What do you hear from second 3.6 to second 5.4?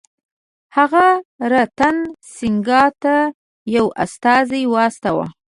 یو استازی واستاوه.